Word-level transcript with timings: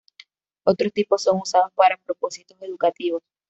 Otros 0.63 0.93
tipos 0.93 1.21
son 1.21 1.39
usados 1.41 1.71
para 1.75 1.95
propósitos 2.01 2.57
educativos. 2.63 3.21